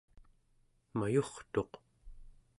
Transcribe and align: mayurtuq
mayurtuq 0.97 1.71